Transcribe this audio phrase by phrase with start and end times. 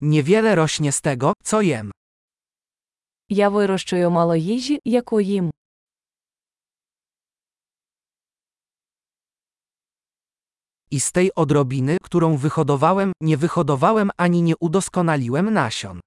[0.00, 1.90] Niewiele rośnie z tego, co jem.
[3.28, 5.50] Я вирощую мало їжі, яку їм.
[10.90, 16.00] I z tej odrobiny, którą wyhodowałem, nie wyhodowałem ani nie udoskonaliłem nasion.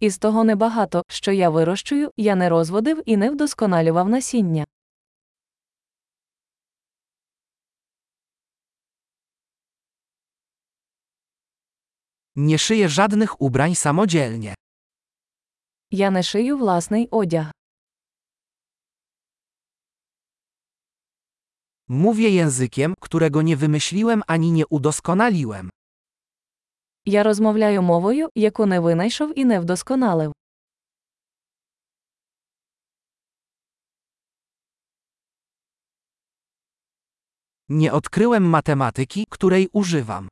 [0.00, 4.64] І з того небагато, що я вирощую, я не розводив і не вдосконалював насіння.
[12.35, 14.53] Nie szyję żadnych ubrań samodzielnie.
[15.91, 17.51] Я не шию власний одяг.
[21.87, 25.69] Mówię językiem, którego nie wymyśliłem ani nie udoskonaliłem.
[27.05, 30.31] Я розмовляю мовою, яку не винайшов і не вдосконалив.
[37.69, 40.27] Nie odkryłem matematyki, której używam.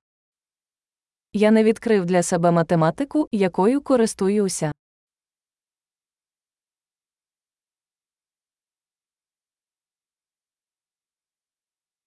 [1.37, 4.73] Я не відкрив для себе математику, якою користуюся.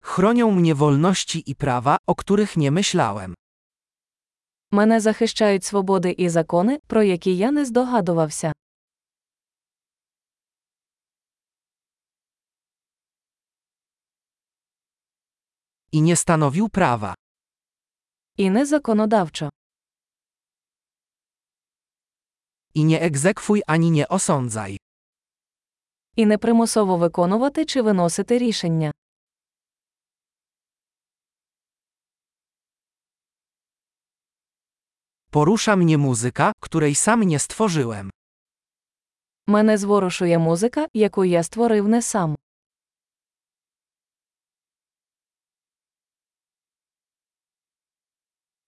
[0.02, 3.36] Chronią mnie wolności i prawa, o których nie myślałem.
[4.72, 8.54] Мене захищають свободи і закони, про які я не здогадувався.
[15.92, 17.16] I nie stanowił prawa.
[18.38, 19.50] І не законодавчо.
[22.74, 24.78] I nie egzekwuj ani nie osądzaj.
[26.16, 28.94] І не примусово виконувати чи виносити рішення.
[35.32, 38.10] Porusza mnie muzyka, której sam nie stworzyłem.
[39.48, 42.38] Мене зворушує музика, яку я створив не сам.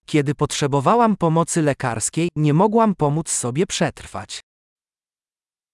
[0.08, 4.40] Kiedy potrzebowałam pomocy lekarskiej, nie mogłam pomóc sobie przetrwać.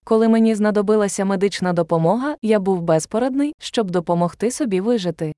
[0.04, 5.32] Коли мені знадобилася медична допомога, я був безпорадний, щоб допомогти собі вижити.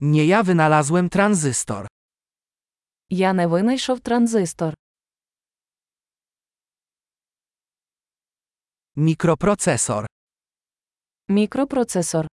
[0.00, 1.86] Nie ja wynalazłem tranzystor.
[3.10, 4.74] Я не винайшов транзистор.
[8.96, 10.06] Mikroprocesor.
[11.28, 12.26] Мікропроцесор.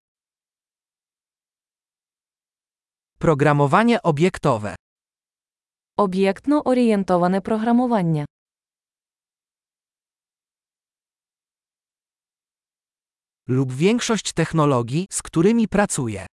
[3.20, 4.76] Programowanie obiektowe.
[5.98, 8.26] Об'єктно орієнтоване програмування.
[13.48, 16.26] Lub większość technologii, z którymi pracuję.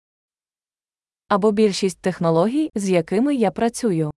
[1.28, 4.12] Або більшість технологій, з якими я працюю.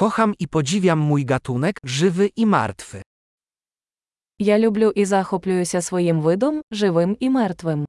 [0.00, 3.02] Kocham i podziwiam mój gatunek, żywy i martwy.
[4.38, 7.86] Я люблю і захоплююся своїм видом, живим і мертвим.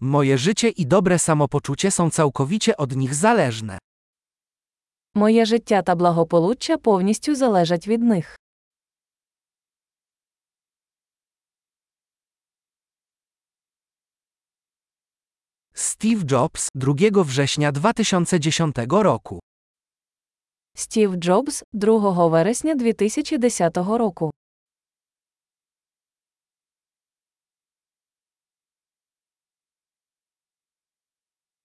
[0.00, 3.78] Moje życie i dobre samopoczucie są całkowicie od nich zależne.
[5.14, 8.36] Моє життя та благополуччя повністю залежать від них.
[15.98, 19.40] Steve Jobs, 2 września 2010 roku.
[20.76, 24.30] Стів Джобс, 2 вересня 2010 року.